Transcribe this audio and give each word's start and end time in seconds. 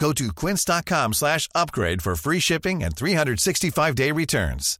Go 0.00 0.12
to 0.14 0.32
quince.com 0.32 1.12
slash 1.12 1.46
upgrade 1.54 2.00
for 2.02 2.16
free 2.16 2.40
shipping 2.40 2.82
and 2.82 2.96
365-day 2.96 4.12
returns. 4.12 4.78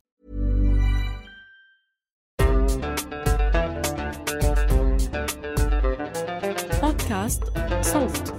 بودكاست 6.83 7.43
صوت 7.83 8.33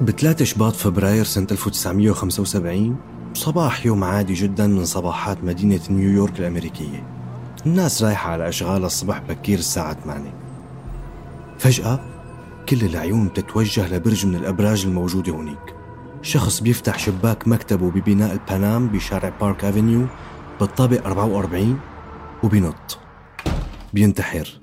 ب 0.00 0.10
3 0.10 0.44
شباط 0.44 0.76
فبراير 0.76 1.24
سنة 1.24 1.46
1975 1.50 2.96
صباح 3.34 3.86
يوم 3.86 4.04
عادي 4.04 4.34
جدا 4.34 4.66
من 4.66 4.84
صباحات 4.84 5.44
مدينة 5.44 5.80
نيويورك 5.90 6.40
الأمريكية 6.40 7.17
الناس 7.66 8.02
رايحة 8.02 8.30
على 8.30 8.48
أشغال 8.48 8.84
الصبح 8.84 9.18
بكير 9.18 9.58
الساعة 9.58 9.96
8 10.04 10.34
فجأة 11.58 12.00
كل 12.68 12.84
العيون 12.84 13.28
بتتوجه 13.28 13.94
لبرج 13.94 14.26
من 14.26 14.34
الأبراج 14.34 14.84
الموجودة 14.86 15.32
هناك. 15.32 15.74
شخص 16.22 16.60
بيفتح 16.60 16.98
شباك 16.98 17.48
مكتبه 17.48 17.90
ببناء 17.90 18.32
ال 18.32 18.41
Pan 18.41 18.69
Am 18.69 18.88
بشارع 18.88 19.32
Park 19.40 19.64
Avenue 19.64 20.06
بالطابق 20.60 21.06
44 21.06 21.80
وبينط 22.42 22.98
بينتحر. 23.92 24.60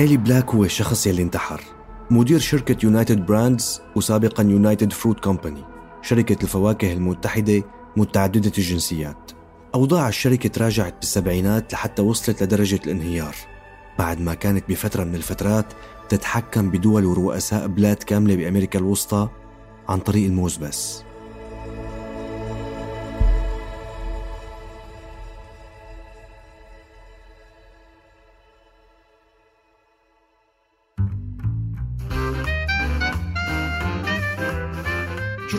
إيلي 0.00 0.16
بلاك 0.16 0.50
هو 0.50 0.64
الشخص 0.64 1.06
يلي 1.06 1.22
انتحر. 1.22 1.60
مدير 2.10 2.38
شركة 2.38 2.76
United 2.84 3.26
Brands 3.26 3.80
وسابقا 3.96 4.42
United 4.42 4.92
Fruit 4.92 5.20
Company. 5.20 5.71
شركة 6.02 6.42
الفواكه 6.42 6.92
المتحدة 6.92 7.62
متعددة 7.96 8.52
الجنسيات. 8.58 9.32
أوضاع 9.74 10.08
الشركة 10.08 10.48
تراجعت 10.48 10.94
بالسبعينات 11.00 11.72
لحتى 11.72 12.02
وصلت 12.02 12.42
لدرجة 12.42 12.80
الانهيار 12.86 13.36
بعد 13.98 14.20
ما 14.20 14.34
كانت 14.34 14.68
بفترة 14.68 15.04
من 15.04 15.14
الفترات 15.14 15.66
تتحكم 16.08 16.70
بدول 16.70 17.04
ورؤساء 17.04 17.66
بلاد 17.66 17.96
كاملة 17.96 18.36
بأمريكا 18.36 18.78
الوسطى 18.78 19.28
عن 19.88 19.98
طريق 19.98 20.26
الموز 20.26 20.56
بس. 20.56 21.04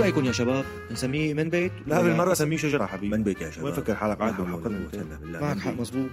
رأيكم 0.03 0.25
يا 0.25 0.31
شباب؟ 0.31 0.66
نسميه 0.91 1.34
من 1.34 1.50
بيت؟ 1.50 1.72
لا 1.88 2.02
بالمرة 2.02 2.34
سميه 2.34 2.58
شجرة 2.58 2.86
حبيبي 2.86 3.18
من 3.18 3.24
بيت 3.24 3.41
يا 3.41 3.52
شباب 3.52 3.66
وين 3.66 3.74
فكر 3.74 3.96
حالك 3.96 4.22
عاد. 4.22 4.41
معك 5.41 5.59
حق. 5.59 5.72
مزبوط 5.72 6.12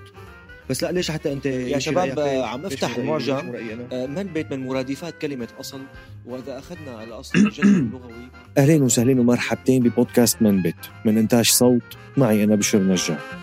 بس 0.70 0.82
لا 0.82 0.92
ليش 0.92 1.10
حتى 1.10 1.32
أنت 1.32 1.46
يا 1.46 1.78
شباب،؟ 1.78 2.18
آه، 2.18 2.46
عم 2.46 2.66
افتح 2.66 2.98
أنا؟ 2.98 3.86
آه، 3.92 4.06
من 4.06 4.22
بيت 4.22 4.52
من 4.52 4.66
مرادفات 4.66 5.18
كلمة 5.18 5.48
أصل 5.60 5.80
وإذا 6.26 6.58
أخذنا 6.58 7.04
الأصل 7.04 7.38
الجذر 7.46 7.68
اللغوي 7.68 8.28
أهلين 8.58 8.82
وسهلين 8.82 9.18
ومرحبتين 9.18 9.82
ببودكاست 9.82 10.42
من 10.42 10.62
بيت 10.62 10.76
من 11.04 11.18
إنتاج 11.18 11.44
صوت 11.44 11.82
معي 12.16 12.44
أنا 12.44 12.54
بشر 12.54 12.78
نجار 12.78 13.39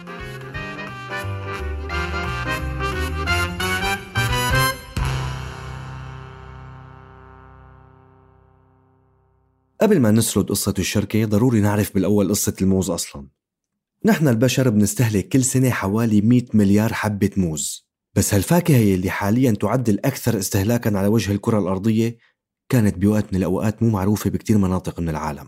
قبل 9.82 10.00
ما 10.00 10.12
نسرد 10.12 10.50
قصة 10.50 10.74
الشركة 10.80 11.26
ضروري 11.26 11.62
نعرف 11.62 11.94
بالأول 11.94 12.30
قصة 12.30 12.54
الموز 12.62 12.90
أصلا. 12.90 13.28
نحن 14.06 14.28
البشر 14.28 14.70
بنستهلك 14.70 15.28
كل 15.28 15.44
سنة 15.44 15.70
حوالي 15.70 16.22
100 16.22 16.46
مليار 16.54 16.94
حبة 16.94 17.30
موز. 17.38 17.88
بس 18.16 18.34
هالفاكهة 18.34 18.96
اللي 18.96 19.10
حاليا 19.10 19.52
تعد 19.52 19.90
الأكثر 19.90 20.40
استهلاكا 20.40 20.98
على 20.98 21.08
وجه 21.08 21.32
الكرة 21.32 21.60
الأرضية 21.60 22.18
كانت 22.70 22.98
بوقت 22.98 23.34
من 23.34 23.40
الأوقات 23.40 23.84
مو 23.84 23.90
معروفة 23.90 24.30
بكتير 24.30 24.58
مناطق 24.58 25.00
من 25.00 25.10
العالم. 25.10 25.48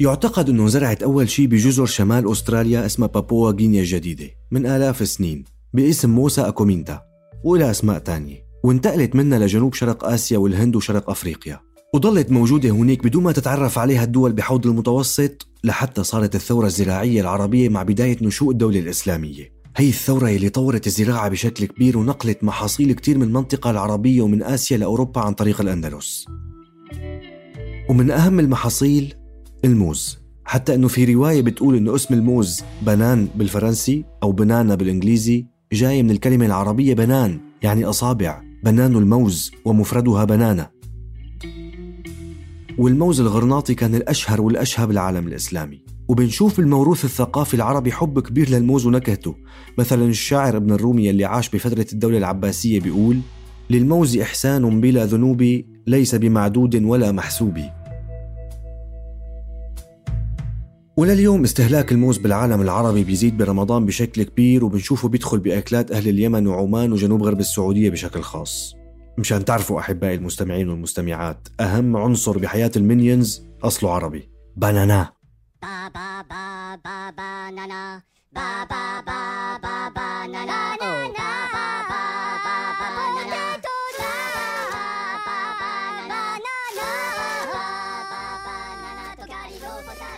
يعتقد 0.00 0.48
أنه 0.48 0.68
زرعت 0.68 1.02
أول 1.02 1.28
شيء 1.28 1.46
بجزر 1.46 1.86
شمال 1.86 2.32
أستراليا 2.32 2.86
اسمها 2.86 3.08
بابوا 3.08 3.50
غينيا 3.50 3.80
الجديدة 3.80 4.30
من 4.50 4.66
آلاف 4.66 5.02
السنين 5.02 5.44
باسم 5.74 6.10
موسى 6.10 6.40
أكومينتا 6.40 7.02
وإلى 7.44 7.70
أسماء 7.70 7.98
تانية. 7.98 8.45
وانتقلت 8.66 9.16
منها 9.16 9.38
لجنوب 9.38 9.74
شرق 9.74 10.04
آسيا 10.04 10.38
والهند 10.38 10.76
وشرق 10.76 11.10
أفريقيا. 11.10 11.60
وظلت 11.94 12.30
موجودة 12.30 12.70
هناك 12.70 13.04
بدون 13.04 13.22
ما 13.22 13.32
تتعرف 13.32 13.78
عليها 13.78 14.04
الدول 14.04 14.32
بحوض 14.32 14.66
المتوسط 14.66 15.48
لحتى 15.64 16.04
صارت 16.04 16.34
الثورة 16.34 16.66
الزراعية 16.66 17.20
العربية 17.20 17.68
مع 17.68 17.82
بداية 17.82 18.16
نشوء 18.22 18.50
الدولة 18.50 18.78
الإسلامية. 18.78 19.52
هي 19.76 19.88
الثورة 19.88 20.28
اللي 20.28 20.48
طورت 20.48 20.86
الزراعة 20.86 21.28
بشكل 21.28 21.64
كبير 21.64 21.98
ونقلت 21.98 22.44
محاصيل 22.44 22.92
كتير 22.92 23.18
من 23.18 23.22
المنطقة 23.22 23.70
العربية 23.70 24.22
ومن 24.22 24.42
آسيا 24.42 24.76
لأوروبا 24.76 25.20
عن 25.20 25.32
طريق 25.32 25.60
الأندلس. 25.60 26.26
ومن 27.90 28.10
أهم 28.10 28.40
المحاصيل 28.40 29.14
الموز. 29.64 30.18
حتى 30.44 30.74
أنه 30.74 30.88
في 30.88 31.14
رواية 31.14 31.42
بتقول 31.42 31.76
أنه 31.76 31.94
اسم 31.94 32.14
الموز 32.14 32.60
بنان 32.82 33.28
بالفرنسي 33.34 34.04
أو 34.22 34.32
بنانا 34.32 34.74
بالإنجليزي 34.74 35.46
جاي 35.72 36.02
من 36.02 36.10
الكلمة 36.10 36.46
العربية 36.46 36.94
بنان 36.94 37.40
يعني 37.62 37.84
أصابع. 37.84 38.45
بنان 38.66 38.96
الموز 38.96 39.52
ومفردها 39.64 40.24
بنانة 40.24 40.68
والموز 42.78 43.20
الغرناطي 43.20 43.74
كان 43.74 43.94
الأشهر 43.94 44.40
والأشهى 44.40 44.86
بالعالم 44.86 45.28
الإسلامي. 45.28 45.82
وبنشوف 46.08 46.56
بالموروث 46.56 47.04
الثقافي 47.04 47.54
العربي 47.54 47.92
حب 47.92 48.20
كبير 48.20 48.50
للموز 48.50 48.86
ونكهته. 48.86 49.36
مثلا 49.78 50.04
الشاعر 50.04 50.56
ابن 50.56 50.72
الرومي 50.72 51.10
اللي 51.10 51.24
عاش 51.24 51.48
بفترة 51.48 51.86
الدولة 51.92 52.18
العباسية 52.18 52.80
بيقول 52.80 53.20
للموز 53.70 54.18
إحسان 54.18 54.80
بلا 54.80 55.04
ذنوب 55.04 55.62
ليس 55.86 56.14
بمعدود 56.14 56.84
ولا 56.84 57.12
محسوب. 57.12 57.58
ولليوم 60.96 61.44
استهلاك 61.44 61.92
الموز 61.92 62.18
بالعالم 62.18 62.60
العربي 62.60 63.04
بيزيد 63.04 63.36
برمضان 63.36 63.86
بشكل 63.86 64.22
كبير 64.22 64.64
وبنشوفه 64.64 65.08
بيدخل 65.08 65.38
بأكلات 65.38 65.90
أهل 65.90 66.08
اليمن 66.08 66.46
وعمان 66.46 66.92
وجنوب 66.92 67.22
غرب 67.22 67.40
السعودية 67.40 67.90
بشكل 67.90 68.20
خاص. 68.22 68.74
مشان 69.18 69.44
تعرفوا 69.44 69.80
أحبائي 69.80 70.14
المستمعين 70.14 70.68
والمستمعات 70.68 71.48
أهم 71.60 71.96
عنصر 71.96 72.38
بحياة 72.38 72.70
المينيونز 72.76 73.42
أصله 73.62 73.90
عربي 73.92 74.28
بانانا 74.56 75.16
ba 75.62 75.90
ba 75.96 76.08
ba 76.26 76.96
banana 77.18 77.82
oh 77.82 78.02
ba 78.36 78.48
ba 78.70 78.82
ba 79.08 79.26
ba 79.60 80.06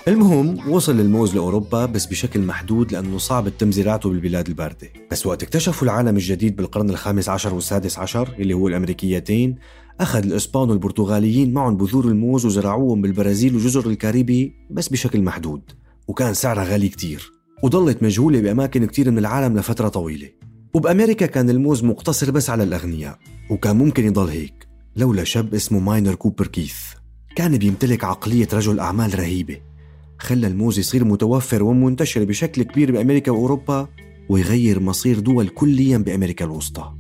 المهم 0.09 0.71
وصل 0.71 1.01
الموز 1.01 1.35
لأوروبا 1.35 1.87
بس 1.87 2.07
بشكل 2.07 2.41
محدود 2.41 2.93
لأنه 2.93 3.19
صعب 3.19 3.47
التم 3.47 3.73
زراعته 3.73 4.11
بالبلاد 4.11 4.49
الباردة. 4.49 4.89
بس 5.11 5.27
وقت 5.27 5.43
اكتشفوا 5.43 5.89
العالم 5.89 6.17
الجديد 6.17 6.57
بالقرن 6.57 6.91
الخامس 6.91 7.29
عشر 7.29 7.55
والسادس 7.55 7.99
عشر 7.99 8.35
اللي 8.39 8.55
هو 8.55 8.69
الأمريكيتين 8.69 9.57
أخذ 10.01 10.25
الإسبان 10.25 10.71
والبرتغاليين 10.71 11.53
معهم 11.53 11.77
بذور 11.77 12.05
الموز 12.05 12.47
وزرعوهم 12.47 13.03
بالبرازيل 13.03 13.57
وجزر 13.57 13.87
الكاريبي 13.87 14.55
بس 14.71 14.89
بشكل 14.89 15.23
محدود 15.23 15.63
وكان 16.09 16.35
سعرها 16.35 16.65
غالي 16.65 16.89
كتير 16.89 17.33
وضلت 17.63 18.03
مجهولة 18.03 18.41
بأماكن 18.41 18.85
كتير 18.85 19.11
من 19.11 19.19
العالم 19.19 19.59
لفترة 19.59 19.89
طويلة. 19.89 20.29
وبأمريكا 20.75 21.27
كان 21.27 21.51
الموز 21.51 21.85
مقتصر 21.85 22.31
بس 22.31 22.51
على 22.51 22.63
الأغنياء 22.63 23.19
وكان 23.51 23.77
ممكن 23.77 24.07
يضل 24.07 24.29
هيك 24.29 24.69
لولا 24.97 25.25
شاب 25.25 25.55
اسمه 25.55 25.79
ماينر 25.79 26.15
كوبر 26.15 26.47
كيث. 26.47 26.77
كان 27.37 27.59
بيمتلك 27.59 28.05
عقلية 28.05 28.49
رجل 28.53 28.81
أعمال 28.81 29.19
رهيبة. 29.19 29.68
خلى 30.19 30.47
الموز 30.47 30.79
يصير 30.79 31.05
متوفر 31.05 31.62
ومنتشر 31.62 32.25
بشكل 32.25 32.62
كبير 32.62 32.93
بأمريكا 32.93 33.32
وأوروبا 33.32 33.88
ويغير 34.29 34.81
مصير 34.81 35.19
دول 35.19 35.49
كليا 35.49 35.99
بأمريكا 35.99 36.44
الوسطى. 36.44 36.93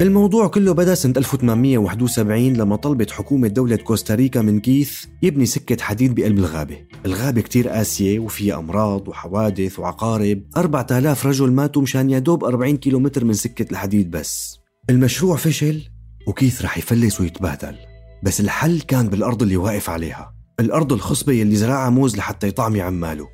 الموضوع 0.00 0.46
كله 0.46 0.72
بدأ 0.72 0.94
سنة 0.94 1.14
1871 1.16 2.52
لما 2.52 2.76
طلبت 2.76 3.10
حكومة 3.10 3.48
دولة 3.48 3.76
كوستاريكا 3.76 4.42
من 4.42 4.60
كيث 4.60 5.04
يبني 5.22 5.46
سكة 5.46 5.82
حديد 5.82 6.14
بقلب 6.14 6.38
الغابة. 6.38 6.76
الغابة 7.06 7.40
كتير 7.40 7.68
قاسية 7.68 8.18
وفيها 8.18 8.58
أمراض 8.58 9.08
وحوادث 9.08 9.78
وعقارب. 9.78 10.42
4000 10.56 11.26
رجل 11.26 11.52
ماتوا 11.52 11.82
مشان 11.82 12.10
يدوب 12.10 12.44
40 12.44 12.76
كيلومتر 12.76 13.24
من 13.24 13.32
سكة 13.32 13.66
الحديد 13.70 14.10
بس. 14.10 14.58
المشروع 14.90 15.36
فشل 15.36 15.82
وكيث 16.26 16.62
رح 16.62 16.78
يفلس 16.78 17.20
ويتبهدل. 17.20 17.91
بس 18.22 18.40
الحل 18.40 18.80
كان 18.80 19.08
بالأرض 19.08 19.42
اللي 19.42 19.56
واقف 19.56 19.90
عليها. 19.90 20.34
الأرض 20.60 20.92
الخصبة 20.92 21.32
يلي 21.32 21.56
زرعها 21.56 21.90
موز 21.90 22.16
لحتى 22.16 22.48
يطعمي 22.48 22.80
عماله. 22.80 23.28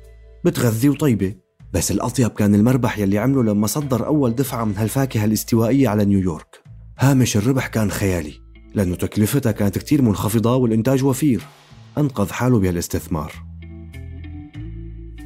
بتغذي 0.45 0.89
وطيبة. 0.89 1.35
بس 1.73 1.91
الأطيب 1.91 2.27
كان 2.27 2.55
المربح 2.55 2.99
يلي 2.99 3.17
عمله 3.17 3.43
لما 3.43 3.67
صدر 3.67 4.05
أول 4.05 4.35
دفعة 4.35 4.65
من 4.65 4.77
هالفاكهة 4.77 5.25
الاستوائية 5.25 5.89
على 5.89 6.05
نيويورك. 6.05 6.63
هامش 6.99 7.37
الربح 7.37 7.67
كان 7.67 7.91
خيالي 7.91 8.33
لأنه 8.75 8.95
تكلفتها 8.95 9.51
كانت 9.51 9.77
كتير 9.77 10.01
منخفضة 10.01 10.55
والإنتاج 10.55 11.03
وفير. 11.03 11.41
أنقذ 11.97 12.31
حاله 12.31 12.59
بهالاستثمار. 12.59 13.33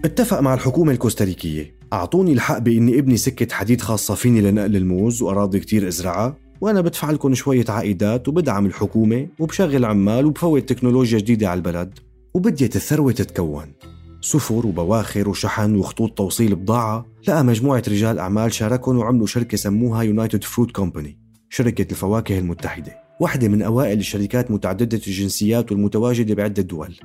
اتفق 0.06 0.40
مع 0.40 0.54
الحكومة 0.54 0.92
الكوستاريكية. 0.92 1.80
أعطوني 1.94 2.34
الحق 2.34 2.58
بإني 2.58 3.00
ابني 3.00 3.18
سكة 3.18 3.56
حديد 3.56 3.82
خاصة 3.82 4.16
فيني 4.16 4.42
لنقل 4.42 4.76
الموز 4.76 5.22
وأراضي 5.22 5.60
كتير 5.60 5.88
أزرعها. 5.88 6.43
وأنا 6.64 6.82
بدفع 6.82 7.12
لكم 7.12 7.34
شوية 7.34 7.66
عائدات 7.70 8.28
وبدعم 8.28 8.66
الحكومة 8.66 9.28
وبشغل 9.40 9.86
عمال 9.86 10.26
وبفوت 10.26 10.70
تكنولوجيا 10.70 11.20
جديدة 11.20 11.50
على 11.50 11.58
البلد. 11.58 12.00
وبديت 12.34 12.76
الثروة 12.76 13.12
تتكون. 13.12 13.74
سفر 14.22 14.68
وبواخر 14.68 15.30
وشحن 15.30 15.76
وخطوط 15.76 16.18
توصيل 16.18 16.56
بضاعة. 16.56 17.06
لقى 17.28 17.44
مجموعة 17.44 17.84
رجال 17.88 18.20
أعمال 18.20 18.54
شاركهم 18.54 18.98
وعملوا 18.98 19.28
شركة 19.28 19.58
سموها 19.58 20.04
يونايتد 20.04 20.44
فروت 20.44 20.72
كومباني 20.72 21.18
شركة 21.50 21.92
الفواكه 21.92 22.40
المتحدة. 22.40 22.96
واحدة 23.20 23.48
من 23.48 23.62
أوائل 23.62 24.00
الشركات 24.00 24.52
متعددة 24.52 25.02
الجنسيات 25.08 25.72
والمتواجدة 25.72 26.36
بعدة 26.36 26.64
دول. 26.64 26.96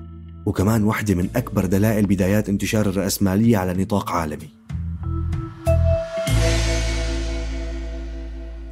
وكمان 0.47 0.85
واحدة 0.85 1.15
من 1.15 1.29
أكبر 1.37 1.67
دلائل 1.67 2.07
بدايات 2.07 2.49
انتشار 2.49 2.89
الرأسمالية 2.89 3.57
على 3.57 3.83
نطاق 3.83 4.11
عالمي. 4.11 4.58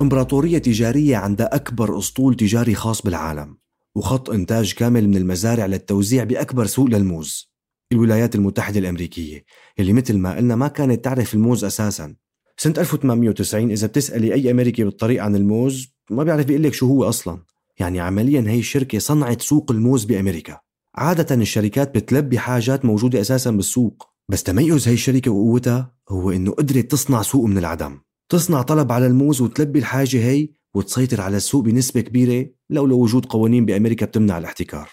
إمبراطورية 0.07 0.59
تجارية 0.59 1.17
عندها 1.17 1.55
أكبر 1.55 1.99
أسطول 1.99 2.35
تجاري 2.35 2.75
خاص 2.75 3.03
بالعالم 3.03 3.57
وخط 3.95 4.31
إنتاج 4.31 4.75
كامل 4.75 5.09
من 5.09 5.17
المزارع 5.17 5.67
للتوزيع 5.67 6.25
بأكبر 6.25 6.67
سوق 6.67 6.87
للموز. 6.87 7.53
الولايات 7.93 8.35
المتحدة 8.35 8.81
الأمريكية 8.81 9.45
اللي 9.79 9.93
مثل 9.93 10.19
ما 10.19 10.37
قلنا 10.37 10.57
ما 10.57 10.69
كانت 10.69 11.05
تعرف 11.05 11.35
الموز 11.35 11.65
أساساً. 11.65 12.15
سنة 12.57 12.75
1890 12.79 13.71
إذا 13.71 13.87
بتسألي 13.87 14.35
أي 14.35 14.51
أمريكي 14.51 14.85
بالطريق 14.85 15.23
عن 15.23 15.37
الموز 15.37 15.89
ما 16.11 16.25
بيعرف 16.25 16.51
يقول 16.51 16.63
لك 16.63 16.75
شو 16.75 16.87
هو 16.87 17.05
أصلا. 17.05 17.43
يعني 17.79 18.01
عمليا 18.01 18.45
هي 18.47 18.59
الشركة 18.59 18.99
صنعت 18.99 19.43
سوق 19.43 19.71
الموز 19.71 20.05
بأمريكا. 20.05 20.61
عادة 20.95 21.35
الشركات 21.35 21.95
بتلبي 21.95 22.39
حاجات 22.39 22.85
موجودة 22.85 23.21
أساسا 23.21 23.51
بالسوق 23.51 24.09
بس 24.29 24.43
تميز 24.43 24.89
هي 24.89 24.95
الشركة 24.95 25.31
وقوتها 25.31 25.95
هو 26.09 26.31
إنه 26.31 26.53
قدرت 26.53 26.91
تصنع 26.91 27.23
سوق 27.23 27.45
من 27.45 27.59
العدم. 27.59 28.06
تصنع 28.29 28.63
طلب 28.63 28.93
على 28.93 29.07
الموز 29.07 29.41
وتلبي 29.41 29.79
الحاجة 29.79 30.17
هي 30.17 30.49
وتسيطر 30.75 31.21
على 31.21 31.37
السوق 31.37 31.65
بنسبة 31.65 32.01
كبيرة 32.01 32.49
لولا 32.71 32.95
وجود 32.95 33.27
قوانين 33.27 33.67
بأمريكا 33.67 34.07
بتمنع 34.07 34.39
الاحتكار. 34.39 34.89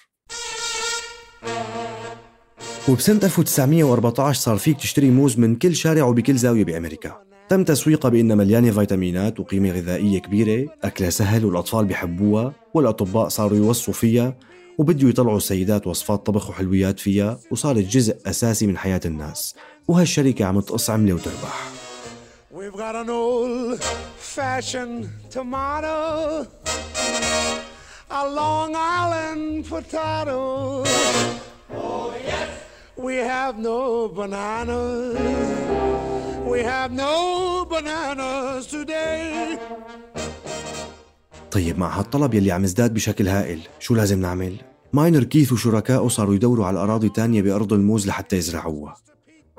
وبسنة 2.89 3.19
1914 3.23 4.41
صار 4.41 4.57
فيك 4.57 4.77
تشتري 4.77 5.09
موز 5.09 5.39
من 5.39 5.55
كل 5.55 5.75
شارع 5.75 6.03
وبكل 6.03 6.35
زاوية 6.35 6.63
بأمريكا. 6.63 7.23
تم 7.49 7.63
تسويقها 7.63 8.09
بأنها 8.09 8.35
مليانة 8.35 8.71
فيتامينات 8.71 9.39
وقيمة 9.39 9.71
غذائية 9.71 10.19
كبيرة 10.19 10.69
أكلها 10.83 11.09
سهل 11.09 11.45
والأطفال 11.45 11.85
بيحبوها 11.85 12.53
والأطباء 12.73 13.27
صاروا 13.27 13.57
يوصوا 13.57 13.93
فيها 13.93 14.37
وبدوا 14.77 15.09
يطلعوا 15.09 15.37
السيدات 15.37 15.87
وصفات 15.87 16.25
طبخ 16.25 16.49
وحلويات 16.49 16.99
فيها 16.99 17.39
وصارت 17.51 17.85
جزء 17.85 18.17
أساسي 18.25 18.67
من 18.67 18.77
حياة 18.77 19.01
الناس. 19.05 19.55
وهالشركة 19.87 20.45
عم 20.45 20.59
تقص 20.59 20.89
عملة 20.89 21.13
وتربح. 21.13 21.82
We've 22.63 22.81
got 22.87 22.95
an 22.95 23.09
old 23.09 23.83
fashioned 24.35 25.09
tomato 25.29 26.47
A 28.21 28.23
Long 28.39 28.71
Island 29.03 29.65
potato. 29.73 30.39
Oh 31.87 32.13
yes. 32.29 32.49
We 33.05 33.15
have 33.33 33.55
no 33.69 34.07
bananas. 34.19 35.17
We 36.51 36.59
have 36.73 36.91
no 37.05 37.15
bananas 37.73 38.67
today. 38.67 39.59
طيب 41.51 41.79
مع 41.79 41.99
هالطلب 41.99 42.33
يلي 42.33 42.51
عم 42.51 42.63
يزداد 42.63 42.93
بشكل 42.93 43.27
هائل 43.27 43.59
شو 43.79 43.95
لازم 43.95 44.21
نعمل؟ 44.21 44.55
ماينر 44.93 45.23
كيث 45.23 45.51
وشركائه 45.51 46.07
صاروا 46.07 46.35
يدوروا 46.35 46.65
على 46.65 46.79
أراضي 46.79 47.09
تانية 47.09 47.41
بأرض 47.41 47.73
الموز 47.73 48.07
لحتى 48.07 48.35
يزرعوها. 48.35 49.12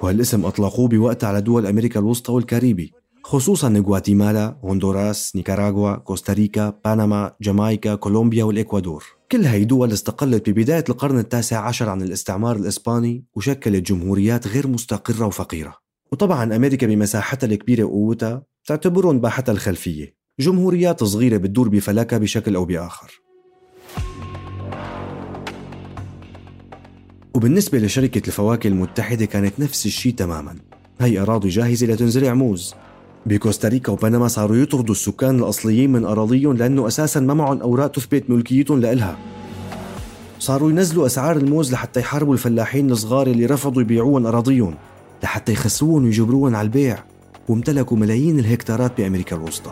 وهالاسم 0.05 0.45
أطلقوه 0.45 0.89
بوقتها 0.89 1.29
على 1.29 1.41
دول 1.41 1.67
أمريكا 1.67 2.01
الوسطى 2.01 2.33
والكاريبي 2.33 2.93
خصوصا 3.23 3.83
غواتيمالا، 3.87 4.57
هندوراس، 4.65 5.37
نيكاراغوا، 5.37 5.95
كوستاريكا، 5.95 6.75
بنما، 6.85 7.33
جامايكا، 7.43 7.95
كولومبيا 7.95 8.45
والإكوادور. 8.45 9.05
كل 9.33 9.45
هاي 9.45 9.65
دول 9.65 9.93
استقلت 9.93 10.51
ببداية 10.51 10.85
القرن 10.89 11.19
التاسع 11.19 11.67
عشر 11.67 11.89
عن 11.89 12.03
الاستعمار 12.03 12.57
الإسباني 12.57 13.25
وشكلت 13.35 13.87
جمهوريات 13.87 14.49
غير 14.49 14.67
مستقرة 14.69 15.27
وفقيرة. 15.27 15.75
وطبعا 16.13 16.57
أمريكا 16.57 16.87
بمساحتها 16.87 17.47
الكبيرة 17.47 17.85
وقوتها 17.85 18.43
تعتبرهم 18.67 19.21
باحتها 19.21 19.53
الخلفية. 19.53 20.15
جمهوريات 20.41 21.05
صغيرة 21.05 21.37
بتدور 21.37 21.69
بفلكها 21.69 22.19
بشكل 22.19 22.55
أو 22.55 22.65
بآخر. 22.65 23.24
وبالنسبة 27.35 27.79
لشركة 27.79 28.27
الفواكه 28.27 28.69
المتحدة 28.69 29.25
كانت 29.25 29.61
نفس 29.61 29.87
الشيء 29.87 30.15
تماما. 30.15 30.55
هي 31.01 31.19
أراضي 31.19 31.49
جاهزة 31.49 31.87
لتنزرع 31.87 32.35
موز. 32.35 32.75
بكوستاريكا 33.27 33.93
وبنما 33.93 34.29
صاروا 34.29 34.57
يطردوا 34.57 34.95
السكان 34.95 35.39
الأصليين 35.39 35.93
من 35.93 36.05
أراضيهم 36.05 36.57
لأنه 36.57 36.87
أساسا 36.87 37.21
ما 37.21 37.35
معهم 37.35 37.61
أوراق 37.61 37.91
تثبت 37.91 38.31
ملكيتهم 38.31 38.81
لإلها. 38.81 39.19
صاروا 40.39 40.71
ينزلوا 40.71 41.07
أسعار 41.07 41.37
الموز 41.37 41.73
لحتى 41.73 42.01
يحاربوا 42.01 42.35
الفلاحين 42.35 42.91
الصغار 42.91 43.27
اللي 43.27 43.47
رفضوا 43.47 43.83
يبيعوهم 43.83 44.27
أراضيهم 44.27 44.75
لحتى 45.23 45.53
يخسروهم 45.53 46.05
ويجبروهم 46.05 46.57
على 46.57 46.67
البيع. 46.67 46.99
وامتلكوا 47.49 47.97
ملايين 47.97 48.39
الهكتارات 48.39 49.01
بأمريكا 49.01 49.37
الوسطى. 49.37 49.71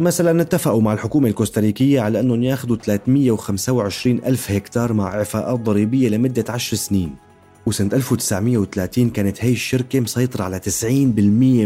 مثلا 0.00 0.42
اتفقوا 0.42 0.82
مع 0.82 0.92
الحكومة 0.92 1.28
الكوستاريكية 1.28 2.00
على 2.00 2.20
أنهم 2.20 2.42
ياخذوا 2.42 2.76
325 2.76 4.18
ألف 4.26 4.50
هكتار 4.50 4.92
مع 4.92 5.14
إعفاءات 5.14 5.60
ضريبية 5.60 6.08
لمدة 6.08 6.44
10 6.48 6.76
سنين. 6.76 7.14
وسنة 7.66 7.90
1930 7.92 9.10
كانت 9.10 9.44
هي 9.44 9.52
الشركة 9.52 10.00
مسيطرة 10.00 10.44
على 10.44 10.58
90% 10.58 10.66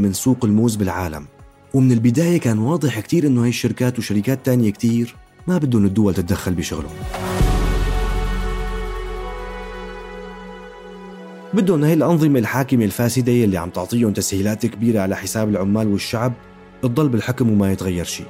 من 0.01 0.13
سوق 0.13 0.45
الموز 0.45 0.77
بالعالم. 0.77 1.27
ومن 1.75 1.93
البداية 1.93 2.41
كان 2.41 2.59
واضح 2.59 3.01
كتير 3.01 3.27
إنه 3.27 3.45
هي 3.45 3.49
الشركات 3.49 3.99
وشركات 3.99 4.47
تانية 4.47 4.71
كتير 4.71 5.15
ما 5.47 5.59
بدهم 5.59 5.85
الدول 5.85 6.15
تتدخل 6.15 6.55
بشغلهم. 6.55 6.97
بدهم 11.55 11.85
هي 11.85 11.93
الأنظمة 11.95 12.39
الحاكمة 12.39 12.85
الفاسدة 12.85 13.33
اللي 13.33 13.57
عم 13.59 13.71
تعطيهم 13.71 14.13
تسهيلات 14.13 14.67
كبيرة 14.67 15.01
على 15.01 15.17
حساب 15.17 15.49
العمال 15.49 15.89
والشعب 15.89 16.33
تضل 16.87 17.09
بالحكم 17.09 17.51
وما 17.51 17.73
يتغير 17.73 18.05
شيء 18.05 18.27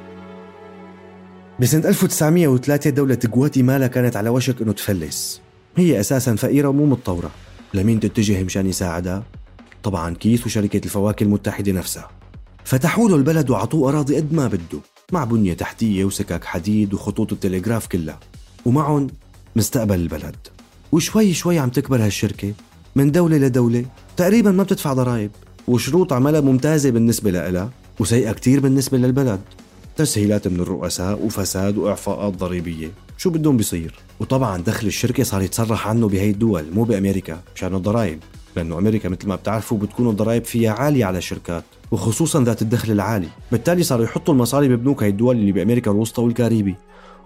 بسنة 1.61 1.89
1903 1.89 2.91
دولة 2.91 3.19
غواتيمالا 3.35 3.87
كانت 3.87 4.17
على 4.17 4.29
وشك 4.29 4.63
إنه 4.63 4.73
تفلس. 4.73 5.41
هي 5.77 6.01
أساسا 6.01 6.35
فقيرة 6.35 6.69
ومو 6.69 6.87
متطورة. 6.87 7.31
لمين 7.75 8.01
تتجه 8.01 8.43
مشان 8.43 8.67
يساعدها؟ 8.67 9.23
طبعا 9.83 10.15
كيس 10.15 10.47
وشركة 10.47 10.81
الفواكه 10.85 11.25
المتحدة 11.25 11.73
نفسها. 11.73 12.11
فتحوا 12.65 13.09
له 13.09 13.17
البلد 13.17 13.51
وعطوه 13.51 13.89
أراضي 13.89 14.17
قد 14.17 14.33
ما 14.33 14.47
بده. 14.47 14.81
مع 15.13 15.25
بنية 15.25 15.55
تحتية 15.55 16.05
وسكك 16.05 16.45
حديد 16.45 16.95
وخطوط 16.95 17.33
التلغراف 17.33 17.87
كلها. 17.87 18.21
ومعهم 18.65 19.07
مستقبل 19.57 20.01
البلد. 20.01 20.37
وشوي 20.93 21.35
شوي 21.35 21.59
عم 21.59 21.69
تكبر 21.69 22.05
هالشركة. 22.05 22.53
من 22.97 23.13
دولة 23.13 23.37
لدولة. 23.37 23.85
تقريبا 24.17 24.51
ما 24.51 24.63
بتدفع 24.63 24.93
ضرائب. 24.93 25.31
وشروط 25.69 26.13
عملها 26.13 26.41
ممتازة 26.41 26.91
بالنسبة 26.91 27.31
لها. 27.31 27.71
وسيئة 28.01 28.33
كتير 28.33 28.61
بالنسبة 28.61 28.99
للبلد. 28.99 29.41
تسهيلات 29.97 30.49
من 30.49 30.61
الرؤساء 30.61 31.25
وفساد 31.25 31.79
وإعفاءات 31.79 32.33
ضريبية. 32.33 32.91
شو 33.19 33.31
بدهم 33.31 33.57
بيصير؟ 33.57 33.95
وطبعا 34.21 34.59
دخل 34.63 34.87
الشركة 34.87 35.23
صار 35.23 35.43
يتصرح 35.43 35.89
عنه 35.89 36.09
بهي 36.09 36.31
الدول 36.31 36.65
مو 36.75 36.85
بأمريكا 36.85 37.41
مشان 37.55 37.75
الضرائب. 37.75 38.19
لأنه 38.57 38.79
أمريكا 38.79 39.09
مثل 39.09 39.29
ما 39.29 39.37
بتعرفوا 39.37 39.79
بتكون 39.79 40.11
الضرائب 40.11 40.45
فيها 40.45 40.73
عالية 40.73 41.05
على 41.05 41.19
الشركات 41.19 41.65
وخصوصا 41.91 42.45
ذات 42.45 42.63
الدخل 42.63 42.93
العالي. 42.93 43.29
بالتالي 43.53 43.83
صاروا 43.83 44.05
يحطوا 44.05 44.35
المصاري 44.35 44.69
ببنوك 44.69 45.03
هاي 45.03 45.09
الدول 45.09 45.37
اللي 45.37 45.53
بأمريكا 45.53 45.91
الوسطى 45.91 46.23
والكاريبي. 46.23 46.77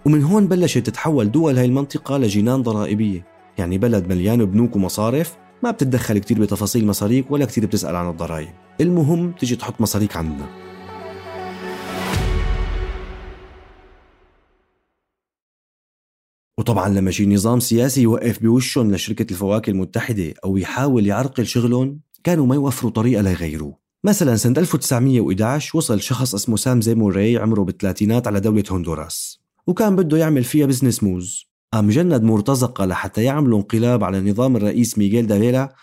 ومن 0.05 0.23
هون 0.23 0.47
بلشت 0.47 0.77
تتحول 0.77 1.31
دول 1.31 1.57
هاي 1.57 1.65
المنطقة 1.65 2.17
لجنان 2.17 2.61
ضرائبية. 2.61 3.25
يعني 3.57 3.77
بلد 3.77 4.07
مليان 4.07 4.45
بنوك 4.45 4.75
ومصارف 4.75 5.35
ما 5.63 5.71
بتتدخل 5.71 6.17
كتير 6.17 6.39
بتفاصيل 6.39 6.87
مصاريك 6.87 7.31
ولا 7.31 7.45
كتير 7.45 7.65
بتسأل 7.65 7.95
عن 7.95 8.09
الضرائب. 8.09 8.49
المهم 8.81 9.31
تجي 9.31 9.55
تحط 9.55 9.81
مصاريك 9.81 10.17
عندنا. 10.17 10.61
وطبعا 16.57 16.89
لما 16.89 17.09
يجي 17.09 17.25
نظام 17.25 17.59
سياسي 17.59 18.01
يوقف 18.01 18.43
بوشهم 18.43 18.91
لشركة 18.91 19.31
الفواكه 19.31 19.69
المتحدة 19.69 20.33
أو 20.45 20.57
يحاول 20.57 21.07
يعرقل 21.07 21.45
شغلهم 21.45 21.99
كانوا 22.23 22.45
ما 22.45 22.55
يوفروا 22.55 22.91
طريقة 22.91 23.21
ليغيروه 23.21 23.81
مثلا 24.03 24.35
سنة 24.35 24.59
1911 24.59 25.77
وصل 25.77 26.01
شخص 26.01 26.35
اسمه 26.35 26.55
سام 26.55 26.81
زيموري 26.81 27.37
عمره 27.37 27.61
بالثلاثينات 27.61 28.27
على 28.27 28.39
دولة 28.39 28.63
هندوراس. 28.71 29.41
وكان 29.67 29.95
بده 29.95 30.17
يعمل 30.17 30.43
فيها 30.43 30.65
business 30.65 31.03
موز. 31.03 31.45
قام 31.73 31.89
جند 31.89 32.23
مرتزقة 32.23 32.85
لحتى 32.85 33.23
يعملوا 33.23 33.57
انقلاب 33.57 34.03
على 34.03 34.31
نظام 34.31 34.55
الرئيس 34.55 34.97
ميغيل 34.97 35.27
دافيلا 35.27 35.75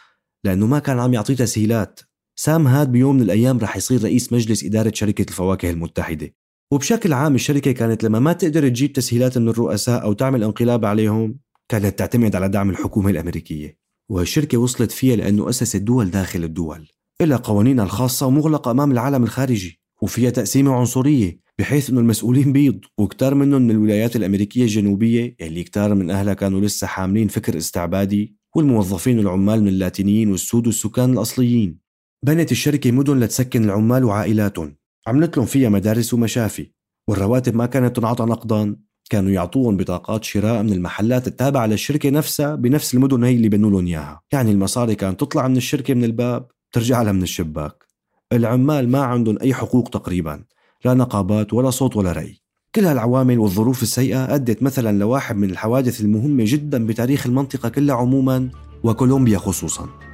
لأنه 0.45 0.67
ما 0.67 0.79
كان 0.79 0.99
عم 0.99 1.15
يعطيه 1.15 1.35
تسهيلات. 1.35 2.01
سام 2.41 2.67
هاد 2.67 2.93
بيوم 2.93 3.17
من 3.17 3.23
الأيام 3.23 3.59
رح 3.59 3.77
يصير 3.77 4.05
رئيس 4.05 4.33
مجلس 4.33 4.65
إدارة 4.65 4.93
شركة 4.95 5.23
الفواكه 5.23 5.71
المتحدة. 5.71 6.35
وبشكل 6.73 7.13
عام 7.13 7.35
الشركة 7.35 7.73
كانت 7.73 8.05
لما 8.05 8.19
ما 8.19 8.33
تقدر 8.33 8.69
تجيب 8.69 8.93
تسهيلات 8.93 9.39
من 9.39 9.49
الرؤساء 9.49 10.03
أو 10.03 10.13
تعمل 10.13 10.45
انقلاب 10.45 10.85
عليهم 10.85 11.39
كانت 11.69 11.99
تعتمد 11.99 12.37
على 12.37 12.49
دعم 12.49 12.71
الحكومة 12.71 13.11
الأمريكية. 13.11 13.79
وهالشركة 14.09 14.59
وصلت 14.59 14.93
فيها 14.93 15.17
لأنه 15.17 15.49
أسست 15.49 15.77
دول 15.77 16.11
داخل 16.11 16.45
الدول 16.45 16.89
إلها 17.21 17.35
قوانينها 17.35 17.85
الخاصة 17.85 18.27
ومغلقة 18.27 18.71
أمام 18.71 18.93
العالم 18.93 19.23
الخارجي. 19.23 19.81
وفيها 20.03 20.31
تقسيمة 20.31 20.75
عنصرية 20.75 21.41
بحيث 21.59 21.91
إنه 21.91 22.01
المسؤولين 22.01 22.53
بيض 22.53 22.81
وكتار 22.99 23.35
منهم 23.35 23.63
من 23.63 23.71
الولايات 23.71 24.17
الأمريكية 24.17 24.63
الجنوبية 24.63 25.37
اللي 25.41 25.65
كتار 25.65 25.95
من 25.95 26.11
أهلها 26.11 26.35
كانوا 26.35 26.61
لسه 26.61 26.87
حاملين 26.87 27.29
فكر 27.29 27.59
استعبادي 27.59 28.37
والموظفين 28.57 29.19
والعمال 29.19 29.63
من 29.63 29.69
اللاتينيين 29.69 30.31
والسود 30.31 30.67
والسكان 30.67 31.13
الأصليين. 31.13 31.88
بنت 32.23 32.53
الشركة 32.53 32.91
مدن 32.91 33.21
لتسكن 33.21 33.65
العمال 33.65 34.05
وعائلاتهم 34.05 34.77
عملت 35.07 35.37
لهم 35.37 35.47
فيها 35.47 35.69
مدارس 35.69 36.15
ومشافي. 36.15 36.73
والرواتب 37.09 37.55
ما 37.55 37.67
كانت 37.67 37.97
تنعطى 37.97 38.25
نقدا. 38.25 38.77
كانوا 39.11 39.31
يعطوهم 39.31 39.77
بطاقات 39.77 40.25
شراء 40.25 40.63
من 40.63 40.73
المحلات 40.73 41.27
التابعة 41.27 41.67
للشركة 41.67 42.11
نفسها 42.11 42.55
بنفس 42.55 42.95
المدن 42.95 43.25
هي 43.25 43.35
اللي 43.35 43.49
بنوا 43.49 43.71
لهم 43.71 43.87
إياها. 43.87 44.21
يعني 44.33 44.53
المصاري 44.53 44.95
كانت 44.95 45.21
تطلع 45.21 45.49
من 45.49 45.57
الشركة 45.57 45.95
من 45.95 46.05
الباب 46.05 46.47
ترجع 46.73 47.03
لها 47.03 47.13
من 47.13 47.23
الشباك. 47.23 47.85
العمال 48.33 48.89
ما 48.89 49.03
عندهم 49.03 49.39
أي 49.43 49.55
حقوق 49.55 49.89
تقريبا. 49.89 50.45
لا 50.85 50.95
نقابات 50.95 51.53
ولا 51.55 51.71
صوت 51.71 51.97
ولا 51.97 52.13
رأي. 52.13 52.41
كل 52.75 52.85
هالعوامل 52.85 53.39
والظروف 53.39 53.83
السيئة 53.83 54.35
أدت 54.35 54.63
مثلا 54.63 54.99
لواحد 54.99 55.37
من 55.37 55.51
الحوادث 55.51 56.01
المهمة 56.01 56.45
جدا 56.47 56.87
بتاريخ 56.87 57.27
المنطقة 57.27 57.69
كلها 57.69 57.97
عموما 57.97 58.51
وكولومبيا 58.85 59.39
خصوصا. 59.39 60.08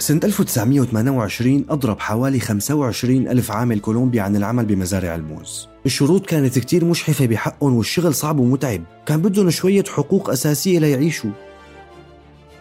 سنة 0.00 0.20
1928 0.24 1.64
أضرب 1.70 2.00
حوالي 2.00 2.40
25 2.40 3.28
ألف 3.28 3.50
عامل 3.50 3.80
كولومبيا 3.80 4.22
عن 4.22 4.36
العمل 4.36 4.64
بمزارع 4.64 5.14
الموز. 5.14 5.68
الشروط 5.86 6.26
كانت 6.26 6.58
كتير 6.58 6.84
مشحفة 6.84 7.26
بحقهم 7.26 7.76
والشغل 7.76 8.14
صعب 8.14 8.38
ومتعب. 8.38 8.82
كان 9.06 9.22
بدهم 9.22 9.50
شوية 9.50 9.84
حقوق 9.84 10.30
أساسية 10.30 10.78
ليعيشوا. 10.78 11.30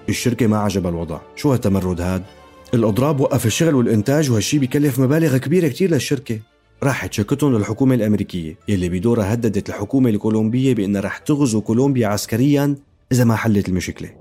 الشركة 0.09 0.47
ما 0.47 0.57
عجبها 0.57 0.91
الوضع. 0.91 1.19
شو 1.35 1.51
هالتمرد 1.51 2.01
هاد؟ 2.01 2.23
الإضراب 2.73 3.19
وقف 3.19 3.45
الشغل 3.45 3.75
والإنتاج 3.75 4.31
وهالشي 4.31 4.59
بيكلف 4.59 4.99
مبالغ 4.99 5.37
كبيرة 5.37 5.67
كتير 5.67 5.91
للشركة. 5.91 6.39
راحت 6.83 7.13
شكتهم 7.13 7.57
للحكومة 7.57 7.95
الأمريكية 7.95 8.57
يلي 8.67 8.89
بدورها 8.89 9.33
هددت 9.33 9.69
الحكومة 9.69 10.09
الكولومبية 10.09 10.75
بأنها 10.75 11.01
رح 11.01 11.17
تغزو 11.17 11.61
كولومبيا 11.61 12.07
عسكريا 12.07 12.75
إذا 13.11 13.23
ما 13.23 13.35
حلت 13.35 13.69
المشكلة. 13.69 14.18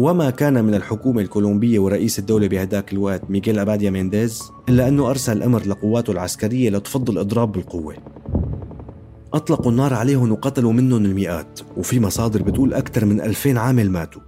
وما 0.00 0.30
كان 0.30 0.64
من 0.64 0.74
الحكومة 0.74 1.20
الكولومبية 1.20 1.78
ورئيس 1.78 2.18
الدولة 2.18 2.46
بهداك 2.46 2.92
الوقت 2.92 3.30
ميغيل 3.30 3.58
أباديا 3.58 3.90
مينديز 3.90 4.42
إلا 4.68 4.88
أنه 4.88 5.10
أرسل 5.10 5.42
أمر 5.42 5.66
لقواته 5.66 6.10
العسكرية 6.10 6.70
لتفض 6.70 7.12
الإضراب 7.12 7.52
بالقوة. 7.52 7.94
أطلقوا 9.34 9.72
النار 9.72 9.94
عليهم 9.94 10.32
وقتلوا 10.32 10.72
منهم 10.72 11.04
المئات 11.04 11.60
وفي 11.76 12.00
مصادر 12.00 12.42
بتقول 12.42 12.74
أكثر 12.74 13.04
من 13.04 13.20
ألفين 13.20 13.58
عامل 13.58 13.90
ماتوا. 13.90 14.22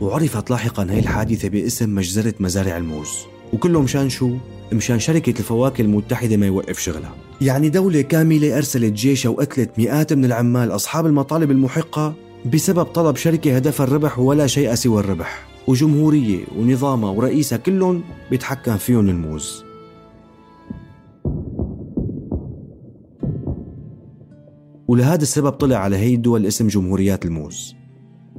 وعرفت 0.00 0.50
لاحقا 0.50 0.86
هي 0.90 0.98
الحادثة 0.98 1.48
باسم 1.48 1.94
مجزرة 1.94 2.34
مزارع 2.40 2.76
الموز. 2.76 3.10
وكله 3.52 3.82
مشان 3.82 4.08
شو؟ 4.08 4.36
مشان 4.72 4.98
شركة 4.98 5.38
الفواكه 5.38 5.82
المتحدة 5.82 6.36
ما 6.36 6.46
يوقف 6.46 6.78
شغلها. 6.78 7.14
يعني 7.40 7.68
دولة 7.68 8.00
كاملة 8.00 8.56
أرسلت 8.56 8.92
جيشها 8.92 9.30
وقتلت 9.30 9.70
مئات 9.78 10.12
من 10.12 10.24
العمال 10.24 10.70
أصحاب 10.74 11.06
المطالب 11.06 11.50
المحقة؟ 11.50 12.29
بسبب 12.46 12.84
طلب 12.84 13.16
شركة 13.16 13.56
هدفها 13.56 13.86
الربح 13.86 14.18
ولا 14.18 14.46
شيء 14.46 14.74
سوى 14.74 15.00
الربح 15.00 15.46
وجمهورية 15.68 16.44
ونظامها 16.58 17.10
ورئيسها 17.10 17.58
كلهم 17.58 18.02
بيتحكم 18.30 18.76
فيهم 18.76 19.08
الموز. 19.08 19.64
ولهذا 24.88 25.22
السبب 25.22 25.50
طلع 25.50 25.76
على 25.76 25.96
هي 25.96 26.14
الدول 26.14 26.46
اسم 26.46 26.68
جمهوريات 26.68 27.24
الموز. 27.24 27.74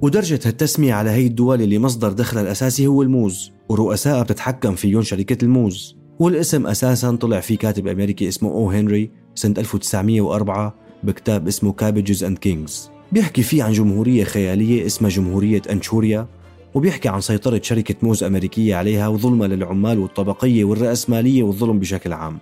ودرجت 0.01 0.39
هالتسمية 0.45 0.93
على 0.93 1.09
هي 1.09 1.27
الدول 1.27 1.61
اللي 1.61 1.79
مصدر 1.79 2.11
دخلها 2.11 2.43
الأساسي 2.43 2.87
هو 2.87 3.01
الموز 3.01 3.51
ورؤسائها 3.69 4.23
بتتحكم 4.23 4.75
فيهم 4.75 5.01
شركة 5.01 5.45
الموز. 5.45 5.97
والاسم 6.19 6.67
أساسا 6.67 7.15
طلع 7.15 7.39
فيه 7.39 7.57
كاتب 7.57 7.87
أمريكي 7.87 8.27
اسمه 8.27 8.49
أو 8.49 8.71
هنري 8.71 9.11
سنة 9.35 9.53
1904 9.57 10.75
بكتاب 11.03 11.47
اسمه 11.47 11.73
Cabbages 11.73 12.23
and 12.23 12.37
Kings 12.37 12.91
بيحكي 13.11 13.43
فيه 13.43 13.63
عن 13.63 13.71
جمهورية 13.71 14.23
خيالية 14.23 14.85
اسمها 14.85 15.09
جمهورية 15.09 15.61
أنشوريا 15.69 16.27
وبيحكي 16.73 17.09
عن 17.09 17.21
سيطرة 17.21 17.61
شركة 17.63 17.95
موز 18.01 18.23
أمريكية 18.23 18.75
عليها 18.75 19.07
وظلمها 19.07 19.47
للعمال 19.47 19.99
والطبقية 19.99 20.63
والرأسمالية 20.63 21.43
والظلم 21.43 21.79
بشكل 21.79 22.13
عام. 22.13 22.39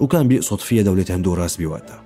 وكان 0.00 0.28
بيقصد 0.28 0.60
فيها 0.60 0.82
دولة 0.82 1.04
هندوراس 1.10 1.56
بوقتها. 1.56 2.04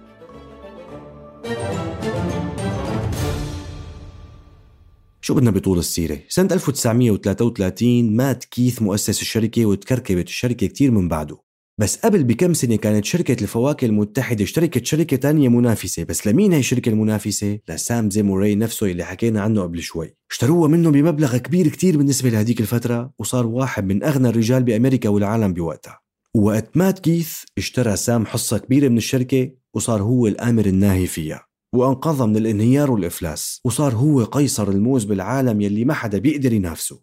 شو 5.21 5.35
بدنا 5.35 5.51
بطول 5.51 5.79
السيرة؟ 5.79 6.19
سنة 6.29 6.49
1933 6.53 8.17
مات 8.17 8.45
كيث 8.45 8.83
مؤسس 8.83 9.23
الشركة 9.23 9.67
وتكركبت 9.67 10.29
الشركة 10.29 10.67
كتير 10.67 10.91
من 10.91 11.09
بعده. 11.09 11.44
بس 11.79 11.97
قبل 11.97 12.25
بكم 12.25 12.55
سنة 12.55 12.77
كانت 12.77 13.05
شركة 13.05 13.43
الفواكه 13.43 13.85
المتحدة 13.85 14.45
اشتركت 14.45 14.87
شركة 14.87 15.17
تانية 15.17 15.49
منافسة. 15.49 16.05
بس 16.05 16.27
لمين 16.27 16.53
هي 16.53 16.59
الشركة 16.59 16.89
المنافسة؟ 16.89 17.59
لسام 17.69 18.11
زيموري 18.11 18.55
نفسه 18.55 18.87
اللي 18.87 19.05
حكينا 19.05 19.41
عنه 19.43 19.63
قبل 19.63 19.83
شوي. 19.83 20.15
اشتروها 20.31 20.69
منه 20.69 20.91
بمبلغ 20.91 21.37
كبير 21.37 21.69
كتير 21.69 21.97
بالنسبة 21.97 22.31
لهديك 22.31 22.61
الفترة 22.61 23.13
وصار 23.19 23.47
واحد 23.47 23.85
من 23.87 24.05
أغنى 24.05 24.29
الرجال 24.29 24.63
بأمريكا 24.63 25.09
والعالم 25.09 25.53
بوقتها. 25.53 26.01
وقت 26.35 26.77
مات 26.77 26.99
كيث 26.99 27.43
اشترى 27.59 27.97
سام 27.97 28.27
حصة 28.27 28.59
كبيرة 28.59 28.89
من 28.89 28.97
الشركة 28.97 29.51
وصار 29.75 30.03
هو 30.03 30.27
الآمر 30.27 30.67
الناهي 30.67 31.07
فيها. 31.07 31.47
وأنقذها 31.73 32.27
من 32.27 32.37
الانهيار 32.37 32.91
والإفلاس. 32.91 33.61
وصار 33.65 33.95
هو 33.95 34.25
قيصر 34.25 34.69
الموز 34.69 35.05
بالعالم 35.05 35.61
يلي 35.61 35.85
ما 35.85 35.95
حدا 35.95 36.19
بيقدر 36.19 36.53
ينافسه. 36.53 37.01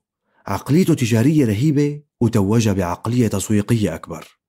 عقليته 0.48 0.94
تجارية 0.94 1.46
رهيبة 1.46 2.02
وتوجها 2.22 2.74
بعقلية 2.74 3.28
تسويقية 3.28 3.96
أكبر. 3.96 4.41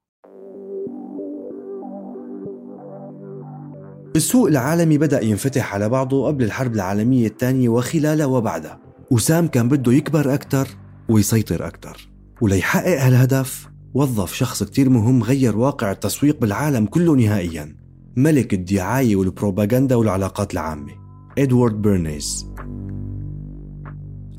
السوق 4.16 4.48
العالمي 4.48 4.98
بدأ 4.98 5.24
ينفتح 5.24 5.74
على 5.74 5.88
بعضه 5.88 6.26
قبل 6.26 6.44
الحرب 6.44 6.74
العالمية 6.74 7.26
الثانية 7.26 7.68
وخلالها 7.68 8.26
وبعدها. 8.26 8.78
وسام 9.10 9.46
كان 9.46 9.68
بده 9.68 9.92
يكبر 9.92 10.34
أكثر 10.34 10.68
ويسيطر 11.08 11.66
أكثر 11.66 12.08
وليحقق 12.40 13.00
هالهدف 13.00 13.68
وظف 13.94 14.34
شخص 14.34 14.62
كتير 14.62 14.88
مهم 14.88 15.22
غير 15.22 15.56
واقع 15.58 15.92
التسويق 15.92 16.40
بالعالم 16.40 16.86
كله 16.86 17.16
نهائياً 17.16 17.82
ملك 18.16 18.54
الدعاية 18.54 19.16
والبروباغندا 19.16 19.94
والعلاقات 19.94 20.52
العامة 20.52 20.92
إدوارد 21.38 21.82
بيرنيز 21.82 22.46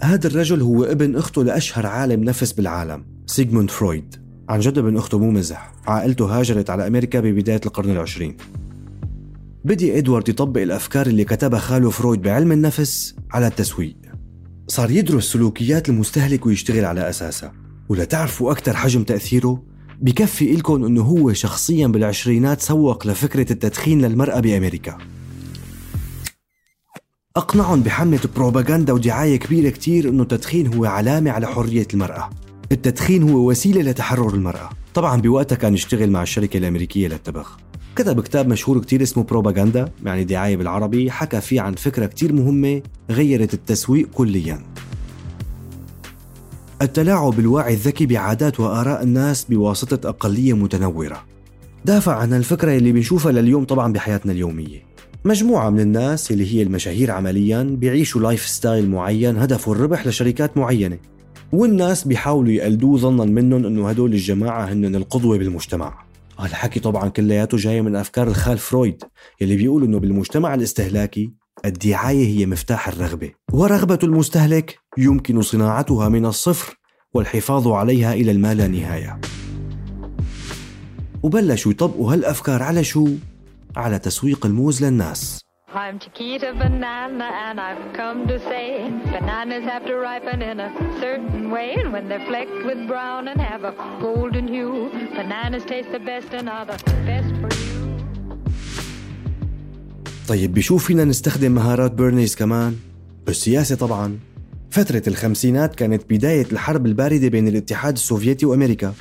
هذا 0.01 0.27
الرجل 0.27 0.62
هو 0.62 0.84
ابن 0.84 1.15
أخته 1.15 1.44
لأشهر 1.44 1.86
عالم 1.86 2.24
نفس 2.24 2.51
بالعالم 2.51 3.06
سيغموند 3.25 3.72
فرويد. 3.72 4.15
عن 4.50 4.60
جد 4.60 4.77
ابن 4.77 4.98
أخته 4.98 5.20
مو 5.20 5.32
مزح 5.32 5.74
عائلته 5.88 6.39
هاجرت 6.39 6.70
على 6.70 6.88
أمريكا 6.88 7.20
ببداية 7.20 7.62
القرن 7.65 7.89
العشرين. 7.89 8.38
بدأ 9.65 9.98
إدوارد 9.98 10.29
يطبق 10.29 10.62
الأفكار 10.62 11.08
اللي 11.08 11.24
كتبها 11.24 11.60
خاله 11.60 11.89
فرويد 11.89 12.22
بعلم 12.22 12.51
النفس 12.51 13.15
على 13.32 13.48
التسويق. 13.48 13.96
صار 14.67 14.91
يدرس 14.91 15.32
سلوكيات 15.32 15.89
المستهلك 15.89 16.46
ويشتغل 16.46 16.86
على 16.86 17.10
أساسها. 17.10 17.53
ولتعرفوا 17.89 18.51
أكثر 18.51 18.75
حجم 18.75 19.03
تأثيره؟ 19.03 19.63
بكفي 20.01 20.51
إلكم 20.51 20.86
أنه 20.86 21.01
هو 21.01 21.34
شخصيا 21.34 21.88
بالعشرينات 21.88 22.62
سوق 22.62 23.08
لفكرة 23.08 23.51
التدخين 23.51 24.01
للمرأة 24.01 24.39
بأمريكا. 24.39 24.98
أقنعهم 27.38 27.82
بحملة 27.82 28.20
بروباغندا 28.36 28.93
ودعاية 28.93 29.39
كبيرة 29.39 29.70
كتير 29.70 30.10
أنه 30.10 30.24
التدخين 30.24 30.74
هو 30.74 30.86
علامة 30.86 31.32
على 31.32 31.48
حرية 31.48 31.88
المرأة. 31.93 32.29
التدخين 32.72 33.29
هو 33.29 33.50
وسيلة 33.50 33.82
لتحرر 33.82 34.34
المرأة. 34.34 34.70
طبعا 34.93 35.22
بوقتها 35.22 35.55
كان 35.55 35.74
يشتغل 35.74 36.12
مع 36.12 36.24
الشركة 36.24 36.58
الأمريكية 36.58 37.08
للتبغ 37.08 37.48
كتب 37.95 38.21
كتاب 38.21 38.47
مشهور 38.47 38.79
كتير 38.79 39.03
اسمه 39.03 39.23
بروباغندا 39.23 39.91
يعني 40.05 40.23
دعاية 40.23 40.57
بالعربي 40.57 41.12
حكى 41.12 41.41
فيه 41.41 41.62
عن 41.62 41.73
فكرة 41.73 42.05
كتير 42.05 42.33
مهمة 42.33 42.81
غيرت 43.12 43.53
التسويق 43.53 44.09
كلياً. 44.13 44.59
التلاعب 46.81 47.33
بالوعي 47.33 47.73
الذكي 47.73 48.05
بعادات 48.05 48.59
وآراء 48.59 49.03
الناس 49.03 49.45
بواسطة 49.45 50.09
أقلية 50.09 50.53
متنورة. 50.53 51.23
دافع 51.85 52.15
عن 52.15 52.33
الفكرة 52.33 52.77
اللي 52.77 52.91
بنشوفها 52.91 53.31
لليوم 53.31 53.63
طبعا 53.65 53.93
بحياتنا 53.93 54.31
اليومية. 54.31 54.83
مجموعة 55.25 55.69
من 55.69 55.79
الناس 55.79 56.31
اللي 56.31 56.55
هي 56.55 56.62
المشاهير 56.62 57.12
عمليا 57.12 57.63
بيعيشوا 57.63 58.21
lifestyle 58.22 58.89
معين 58.89 59.38
هدفه 59.38 59.71
الربح 59.71 60.07
لشركات 60.07 60.57
معينة. 60.57 60.97
والناس 61.51 62.07
بيحاولوا 62.07 62.51
يقلدوه 62.51 62.97
ظنا 62.97 63.25
منهم 63.25 63.65
إنه 63.65 63.89
هدول 63.89 64.13
الجماعة 64.13 64.65
هن 64.65 64.95
القدوة 64.95 65.38
بالمجتمع. 65.38 66.12
هالحكي 66.40 66.80
طبعا 66.80 67.10
كلياته 67.10 67.58
جاي 67.58 67.82
من 67.82 67.96
أفكار 67.96 68.28
الخال 68.28 68.58
فرويد 68.58 69.04
يلي 69.42 69.56
بيقول 69.56 69.84
إنه 69.84 70.00
بالمجتمع 70.00 70.54
الاستهلاكي 70.54 71.34
الدعاية 71.66 72.28
هي 72.28 72.46
مفتاح 72.46 72.88
الرغبة 72.88 73.32
ورغبة 73.54 74.00
المستهلك 74.04 74.80
يمكن 74.98 75.42
صناعتها 75.42 76.10
من 76.10 76.25
الصفر 76.25 76.78
والحفاظ 77.13 77.68
عليها 77.68 78.13
إلى 78.13 78.32
الما 78.32 78.54
لا 78.54 78.68
نهاية 78.68 79.22
وبلشوا 81.24 81.72
يطبقوا 81.72 82.13
هالأفكار 82.13 82.63
على 82.63 82.84
شو؟ 82.84 83.08
على 83.75 84.00
تسويق 84.00 84.46
الموز 84.46 84.84
للناس 84.84 85.40
I'm 85.75 85.98
Chiquita 85.98 86.53
Banana 86.53 87.27
and 87.48 87.60
I've 87.60 87.86
come 88.00 88.27
to 88.27 88.38
say 88.50 88.68
bananas 89.12 89.63
have 89.72 89.84
to 89.88 89.96
ripen 89.96 90.39
in 90.51 90.60
a 90.60 90.70
certain 91.01 91.50
way 91.50 91.70
and 91.80 91.92
when 91.92 92.06
they're 92.10 92.27
flecked 92.32 92.62
with 92.68 92.80
brown 92.92 93.27
and 93.27 93.42
have 93.42 93.63
a 93.63 93.74
golden 94.00 94.46
hue 94.48 94.92
bananas 95.18 95.65
taste 95.65 95.92
the 95.92 96.03
best 96.12 96.30
and 96.38 96.48
are 96.48 96.65
the 96.72 96.77
best 97.10 97.34
for 97.42 97.50
you. 97.50 97.74
طيب 100.27 100.53
بشوف 100.53 100.86
فينا 100.86 101.03
نستخدم 101.06 101.51
مهارات 101.51 101.92
بيرنيز 101.92 102.36
كمان؟ 102.36 102.75
بالسياسة 103.25 103.75
طبعا. 103.75 104.20
فترة 104.72 105.03
الخمسينات 105.08 105.75
كانت 105.75 106.03
بداية 106.10 106.46
الحرب 106.51 106.86
الباردة 106.86 107.27
بين 107.27 107.48
الاتحاد 107.48 107.94
السوفيتي 107.94 108.46
وأمريكا. 108.46 108.94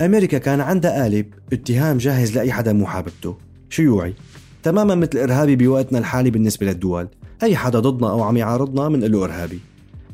أمريكا 0.00 0.38
كان 0.38 0.60
عندها 0.60 1.02
قالب 1.02 1.34
اتهام 1.52 1.98
جاهز 1.98 2.36
لأي 2.36 2.52
حدا 2.52 2.72
مو 2.72 2.86
حاببته. 2.86 3.36
شيوعي. 3.70 4.14
تماما 4.62 4.94
مثل 4.94 5.18
إرهابي 5.18 5.56
بوقتنا 5.56 5.98
الحالي 5.98 6.30
بالنسبة 6.30 6.66
للدول. 6.66 7.08
أي 7.42 7.56
حدا 7.56 7.80
ضدنا 7.80 8.10
أو 8.10 8.22
عم 8.22 8.36
يعارضنا 8.36 8.88
من 8.88 9.00
له 9.00 9.24
إرهابي. 9.24 9.58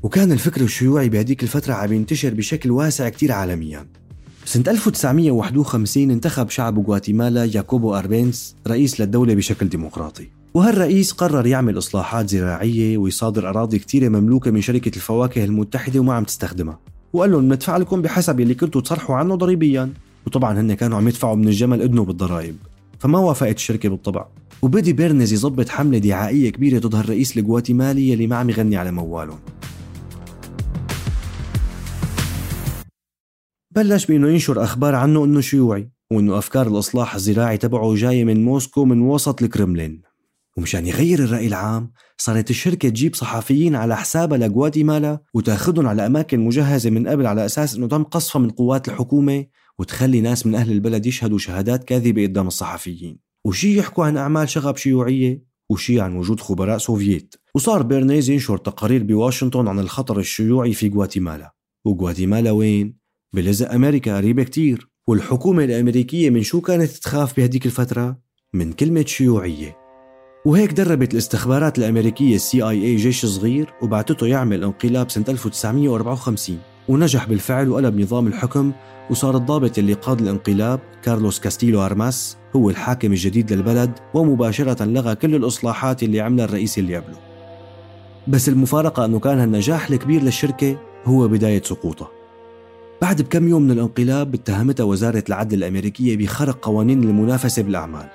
وكان 0.03 0.33
الفكر 0.33 0.61
الشيوعي 0.61 1.09
بهديك 1.09 1.43
الفترة 1.43 1.75
عم 1.75 1.93
ينتشر 1.93 2.35
بشكل 2.35 2.71
واسع 2.71 3.09
كتير 3.09 3.33
عالميا. 3.33 3.87
سنة 4.45 4.65
1951 4.69 6.11
انتخب 6.11 6.51
شعب 6.51 6.87
غواتيمالا 6.87 7.45
ياكوبو 7.45 7.95
أربينس 7.95 8.55
رئيس 8.67 9.01
للدولة 9.01 9.35
بشكل 9.35 9.69
ديمقراطي. 9.69 10.29
وهالرئيس 10.55 11.13
قرر 11.13 11.47
يعمل 11.47 11.79
إصلاحات 11.79 12.31
زراعية 12.31 12.99
ويصادر 12.99 13.49
أراضي 13.49 13.79
كتيرة 13.79 14.09
مملوكة 14.09 14.51
من 14.51 14.61
شركة 14.61 14.97
الفواكه 14.97 15.45
المتحدة 15.45 16.01
وما 16.01 16.15
عم 16.15 16.25
تستخدمها. 16.25 16.79
وقال 17.13 17.33
لهم 17.33 17.53
ندفع 17.53 17.77
لكم 17.77 18.03
بحسب 18.03 18.41
اللي 18.41 18.55
كنتوا 18.55 18.81
تصرحوا 18.81 19.17
عنه 19.17 19.35
ضريبيا. 19.35 19.93
وطبعا 20.27 20.61
هن 20.61 20.75
كانوا 20.75 20.99
عم 20.99 21.09
يدفعوا 21.09 21.37
من 21.37 21.49
الجمل 21.49 21.83
إذنه 21.83 22.05
بالضرائب. 22.05 22.57
فما 23.05 23.19
وافقت 23.19 23.57
الشركة 23.57 23.89
بالطبع. 23.89 24.27
وبدي 24.63 24.93
بيرنز 24.93 25.33
يظبط 25.33 25.69
حملة 25.69 25.99
دعائية 25.99 26.51
كبيرة 26.51 26.79
ضد 26.79 26.95
هالرئيس 26.95 27.39
الغواتيمالي 27.39 28.13
اللي 28.13 28.27
ما 28.27 28.37
عم 28.37 28.51
يغني 28.51 28.77
على 28.77 28.91
موالهم. 28.91 29.39
بلش 33.71 34.07
بإنه 34.07 34.29
ينشر 34.29 34.63
أخبار 34.63 34.95
عنه 34.95 35.25
إنه 35.25 35.41
شيوعي 35.41 35.91
وإنه 36.11 36.39
أفكار 36.39 36.67
الإصلاح 36.67 37.15
الزراعي 37.15 37.57
تبعه 37.57 37.95
جاية 37.95 38.25
من 38.25 38.45
موسكو 38.45 38.85
من 38.85 39.01
وسط 39.01 39.43
الكرملين. 39.43 40.03
ومشان 40.57 40.87
يغير 40.87 41.19
الرأي 41.19 41.47
العام 41.47 41.91
صارت 42.19 42.51
الشركة 42.51 42.89
تجيب 42.89 43.15
صحفيين 43.15 43.75
على 43.75 43.97
حسابها 43.97 44.39
لغواتيمالا 44.39 45.19
وتأخذهم 45.35 45.87
على 45.87 46.07
أماكن 46.07 46.41
مجهزة 46.41 46.91
من 46.91 47.09
قبل 47.09 47.27
على 47.27 47.45
أساس 47.45 47.77
أنه 47.77 47.87
تم 47.87 48.03
قصفها 48.03 48.43
من 48.43 48.51
قوات 48.51 48.89
الحكومة 48.89 49.47
وتخلي 49.79 50.21
ناس 50.21 50.47
من 50.47 50.55
أهل 50.55 50.73
البلد 50.73 51.07
يشهدوا 51.07 51.39
شهادات 51.39 51.85
كاذبة 51.85 52.23
قدام 52.23 52.47
الصحفيين. 52.47 53.19
وشي 53.47 53.79
يحكوا 53.79 54.05
عن 54.05 54.17
أعمال 54.17 54.49
شغب 54.49 54.77
شيوعية 54.77 55.43
وشي 55.71 56.01
عن 56.01 56.17
وجود 56.17 56.41
خبراء 56.41 56.79
سوفييت. 56.79 57.35
وصار 57.55 57.83
بيرنيز 57.83 58.31
ينشر 58.31 58.57
تقارير 58.57 59.03
بواشنطن 59.03 59.69
عن 59.69 59.79
الخطر 59.79 60.19
الشيوعي 60.19 60.73
في 60.73 60.89
غواتيمالا. 60.89 61.55
وغواتيمالا 61.85 62.51
وين؟ 62.51 62.97
بلزق 63.35 63.73
أمريكا 63.73 64.17
قريبة 64.17 64.43
كتير. 64.43 64.89
والحكومة 65.07 65.65
الأمريكية 65.65 66.31
من 66.31 66.43
شو 66.43 66.61
كانت 66.61 66.91
تخاف 66.91 67.37
بهديك 67.37 67.67
الفترة؟ 67.67 68.19
من 68.55 68.73
كلمة 68.73 69.05
شيوعية. 69.05 69.77
وهيك 70.47 70.73
دربت 70.73 71.13
الاستخبارات 71.13 71.79
الأمريكية 71.79 72.35
السي 72.35 72.63
آي 72.63 72.85
إي 72.85 72.97
جيش 72.97 73.27
صغير 73.27 73.75
وبعتته 73.83 74.27
يعمل 74.27 74.65
انقلاب 74.65 75.11
سنة 75.11 75.25
1954 75.29 76.74
ونجح 76.89 77.29
بالفعل 77.29 77.69
وقلب 77.69 78.01
نظام 78.01 78.27
الحكم 78.27 78.73
وصار 79.11 79.37
الضابط 79.37 79.79
اللي 79.79 79.93
قاد 79.93 80.21
الانقلاب 80.21 80.81
كارلوس 81.03 81.41
كاستيلو 81.41 81.85
أرماس 81.85 82.37
هو 82.57 82.71
الحاكم 82.71 83.13
الجديد 83.13 83.53
للبلد 83.53 83.91
ومباشرة 84.15 84.85
لغى 84.85 85.15
كل 85.15 85.35
الإصلاحات 85.35 86.03
اللي 86.03 86.21
عملها 86.21 86.45
الرئيس 86.45 86.79
اللي 86.79 86.97
قبله. 86.97 87.17
بس 88.29 88.49
المفارقة 88.49 89.05
أنه 89.05 89.19
كان 89.19 89.39
هالنجاح 89.39 89.91
الكبير 89.91 90.23
للشركة 90.23 90.77
هو 91.05 91.29
بداية 91.29 91.63
سقوطها 91.63 92.09
بعد 93.03 93.23
بكم 93.23 93.49
يوم 93.49 93.63
من 93.63 93.71
الانقلاب 93.71 94.35
اتهمتها 94.35 94.85
وزارة 94.85 95.25
العدل 95.29 95.59
الأمريكية 95.59 96.17
بخرق 96.17 96.59
قوانين 96.67 97.03
المنافسة 97.03 97.63
بالأعمال 97.63 98.09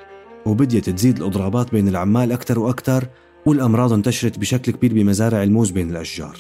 وبديت 0.46 0.90
تزيد 0.90 1.18
الإضرابات 1.18 1.72
بين 1.72 1.88
العمال 1.88 2.32
أكثر 2.32 2.60
وأكثر 2.60 3.08
والأمراض 3.46 3.94
انتشرت 3.94 4.40
بشكل 4.40 4.72
كبير 4.72 4.94
بمزارع 4.94 5.44
الموز 5.44 5.72
بين 5.72 5.90
الأشجار. 5.90 6.38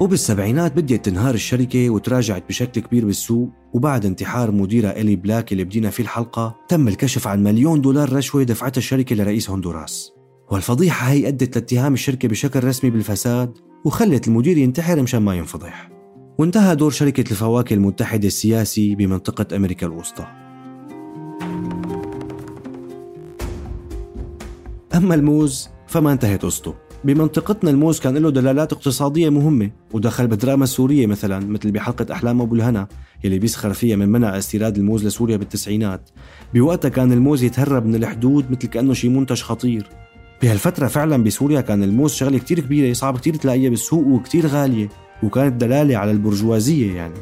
وبالسبعينات 0.00 0.76
بديت 0.76 1.04
تنهار 1.04 1.34
الشركة 1.34 1.90
وتراجعت 1.90 2.48
بشكل 2.48 2.80
كبير 2.80 3.04
بالسوق. 3.04 3.50
وبعد 3.72 4.06
انتحار 4.06 4.50
مديرة 4.50 4.88
إلي 4.88 5.16
بلاك 5.16 5.52
اللي 5.52 5.64
بدينا 5.64 5.90
فيه 5.90 6.02
الحلقة 6.02 6.56
تم 6.68 6.88
الكشف 6.88 7.26
عن 7.26 7.42
مليون 7.42 7.80
دولار 7.80 8.12
رشوة 8.12 8.42
دفعتها 8.42 8.78
الشركة 8.78 9.16
لرئيس 9.16 9.50
هندوراس. 9.50 10.12
والفضيحة 10.50 11.10
هي 11.10 11.28
أدت 11.28 11.56
لاتهام 11.56 11.94
الشركة 11.94 12.28
بشكل 12.28 12.64
رسمي 12.64 12.90
بالفساد 12.90 13.58
وخلت 13.84 14.28
المدير 14.28 14.58
ينتحر 14.58 15.02
مشان 15.02 15.22
ما 15.22 15.34
ينفضح. 15.34 15.90
وانتهى 16.38 16.76
دور 16.76 16.90
شركة 16.90 17.30
الفواكه 17.30 17.74
المتحدة 17.74 18.26
السياسي 18.26 18.94
بمنطقة 18.94 19.56
أمريكا 19.56 19.86
الوسطى. 19.86 20.26
أما 24.94 25.14
الموز 25.14 25.68
فما 25.86 26.12
انتهت 26.12 26.44
قصته 26.44 26.87
بمنطقتنا 27.04 27.70
الموز 27.70 28.00
كان 28.00 28.16
له 28.16 28.30
دلالات 28.30 28.72
اقتصادية 28.72 29.28
مهمة 29.28 29.70
ودخل 29.92 30.26
بالدراما 30.26 30.64
السورية 30.64 31.06
مثلا 31.06 31.46
مثل 31.46 31.70
بحلقة 31.70 32.06
أحلام 32.12 32.40
أبو 32.40 32.54
الهنا 32.54 32.88
يلي 33.24 33.38
بيسخر 33.38 33.72
فيها 33.72 33.96
من 33.96 34.08
منع 34.08 34.38
استيراد 34.38 34.76
الموز 34.76 35.06
لسوريا 35.06 35.36
بالتسعينات. 35.36 36.10
بوقتها 36.54 36.88
كان 36.88 37.12
الموز 37.12 37.42
يتهرب 37.42 37.86
من 37.86 37.94
الحدود 37.94 38.50
مثل 38.50 38.68
كأنه 38.68 38.92
شي 38.92 39.08
منتج 39.08 39.42
خطير. 39.42 39.86
بهالفترة 40.42 40.86
فعلا 40.86 41.24
بسوريا 41.24 41.60
كان 41.60 41.82
الموز 41.82 42.12
شغلة 42.12 42.38
كتير 42.38 42.60
كبيرة 42.60 42.92
صعب 42.92 43.18
كتير 43.18 43.34
تلاقيها 43.34 43.70
بالسوق 43.70 44.06
وكتير 44.06 44.46
غالية 44.46 44.88
وكانت 45.22 45.60
دلالة 45.60 45.96
على 45.96 46.10
البرجوازية 46.10 46.92
يعني. 46.92 47.14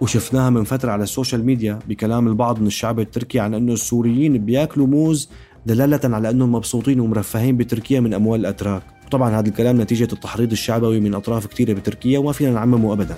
وشفناها 0.00 0.50
من 0.50 0.64
فترة 0.64 0.90
على 0.90 1.02
ال 1.02 1.08
social 1.08 1.46
media 1.46 1.78
بكلام 1.88 2.28
البعض 2.28 2.60
من 2.60 2.66
الشعب 2.66 3.00
التركي 3.00 3.40
عن 3.40 3.54
أنه 3.54 3.72
السوريين 3.72 4.44
بياكلوا 4.44 4.86
موز 4.86 5.30
دلالة 5.66 6.00
على 6.16 6.30
أنهم 6.30 6.52
مبسوطين 6.52 7.00
ومرفهين 7.00 7.56
بتركيا 7.56 8.00
من 8.00 8.14
أموال 8.14 8.40
الأتراك. 8.40 8.82
طبعا 9.10 9.30
هذا 9.40 9.48
الكلام 9.48 9.80
نتيجة 9.80 10.08
التحريض 10.12 10.52
الشعبوي 10.52 11.00
من 11.00 11.14
أطراف 11.14 11.46
كثيرة 11.46 11.72
بتركيا 11.72 12.18
وما 12.18 12.32
فينا 12.32 12.50
نعممه 12.50 12.92
أبدا. 12.92 13.16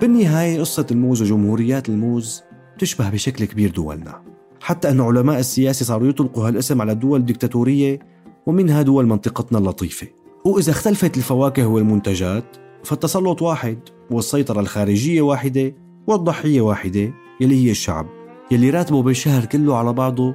بالنهاية 0.00 0.60
قصة 0.60 0.86
الموز 0.90 1.22
وجمهوريات 1.22 1.88
الموز 1.88 2.42
تشبه 2.78 3.10
بشكل 3.10 3.44
كبير 3.44 3.70
دولنا. 3.70 4.22
حتى 4.60 4.90
أن 4.90 5.00
علماء 5.00 5.38
السياسة 5.38 5.84
صاروا 5.84 6.08
يطلقوا 6.08 6.48
هالاسم 6.48 6.80
على 6.80 6.92
الدول 6.92 7.20
الدكتاتورية 7.20 7.98
ومنها 8.46 8.82
دول 8.82 9.06
منطقتنا 9.06 9.58
اللطيفة. 9.58 10.06
وإذا 10.44 10.70
اختلفت 10.70 11.16
الفواكه 11.16 11.66
والمنتجات 11.66 12.44
فالتسلط 12.84 13.42
واحد 13.42 13.78
والسيطرة 14.10 14.60
الخارجية 14.60 15.22
واحدة 15.22 15.74
والضحية 16.06 16.60
واحدة 16.60 17.12
يلي 17.40 17.66
هي 17.66 17.70
الشعب. 17.70 18.17
يلي 18.50 18.70
راتبه 18.70 19.02
بالشهر 19.02 19.44
كله 19.44 19.76
على 19.76 19.92
بعضه 19.92 20.34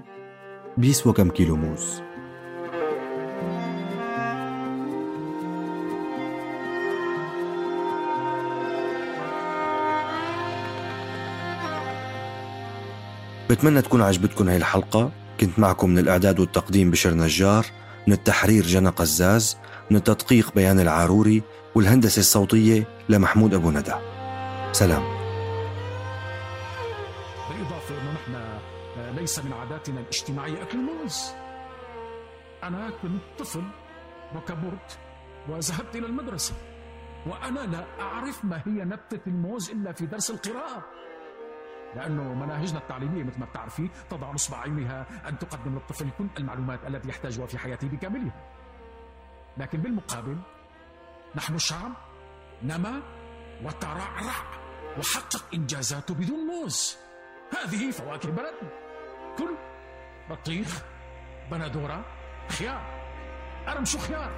بيسوى 0.78 1.14
كم 1.14 1.30
كيلو 1.30 1.56
موز. 1.56 2.02
بتمنى 13.50 13.82
تكون 13.82 14.02
عجبتكم 14.02 14.50
هاي 14.50 14.58
الحلقة. 14.58 15.12
كنت 15.40 15.60
معكم 15.60 15.90
من 15.90 15.98
الإعداد 15.98 16.40
والتقديم 16.40 16.92
بشر 16.92 17.14
نجار 17.14 17.66
من 18.08 18.14
التحرير 18.14 18.64
جنى 18.64 18.90
قزاز 18.90 19.58
من 19.92 19.98
التدقيق 19.98 20.56
بيان 20.56 20.80
العاروري 20.80 21.44
والهندسة 21.76 22.20
الصوتية 22.20 22.88
لمحمود 23.10 23.54
أبو 23.54 23.72
ندى. 23.72 23.94
سلام. 24.72 25.23
ليس 29.24 29.40
من 29.40 29.54
عاداتنا 29.54 30.00
الاجتماعية. 30.00 30.64
أكل 30.64 30.80
الموز. 30.80 31.34
أنا 32.64 32.90
كنت 32.90 33.22
طفل 33.40 33.64
وكبرت 34.36 35.00
وذهبت 35.50 35.96
إلى 35.96 36.06
المدرسة 36.06 36.54
وأنا 37.28 37.60
لا 37.60 38.02
أعرف 38.02 38.46
ما 38.46 38.62
هي 38.66 38.86
نبتة 38.86 39.22
الموز 39.28 39.70
إلا 39.72 39.92
في 39.92 40.06
درس 40.06 40.32
القراءة. 40.32 40.86
لأنه 41.96 42.34
مناهجنا 42.34 42.80
التعليمية 42.80 43.24
مثل 43.24 43.40
ما 43.40 43.46
بتعرفي 43.46 43.90
تضع 44.10 44.32
نصب 44.32 44.56
عينها 44.56 45.30
أن 45.30 45.40
تقدم 45.40 45.74
للطفل 45.74 46.10
كل 46.18 46.28
المعلومات 46.40 46.88
التي 46.88 47.10
يحتاجها 47.10 47.46
في 47.46 47.58
حياته 47.58 47.88
بكاملها. 47.88 48.52
لكن 49.58 49.82
بالمقابل 49.82 50.38
نحن 51.36 51.58
شعب 51.58 51.92
نما 52.64 53.02
وترعرع 53.64 54.36
وحقق 54.98 55.46
إنجازاته 55.54 56.14
بدون 56.14 56.40
موز. 56.40 56.98
هذه 57.52 57.92
فواكه 57.92 58.30
بلدنا. 58.30 58.83
كل 59.38 59.56
بطيخ 60.30 60.84
بندورة 61.52 62.06
خيار. 62.50 62.82
مش 63.82 63.98
خيار. 63.98 64.32